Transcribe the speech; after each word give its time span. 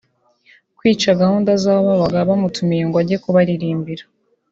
kwica 0.77 1.19
gahunda 1.21 1.51
zaho 1.63 1.83
babaga 1.89 2.27
bamutumiye 2.29 2.83
ngo 2.85 2.97
ajye 3.01 3.17
kubaririmbira 3.23 4.03